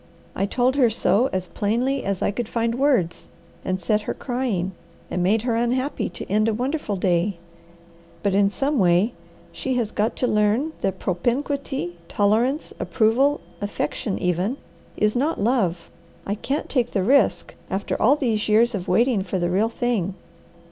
[0.35, 3.27] I told her so as plainly as I could find words,
[3.63, 4.71] and set her crying,
[5.11, 7.37] and made her unhappy to end a wonderful day.
[8.23, 9.13] But in some way
[9.51, 14.57] she has got to learn that propinquity, tolerance, approval, affection, even
[14.97, 15.91] is not love.
[16.25, 20.15] I can't take the risk, after all these years of waiting for the real thing.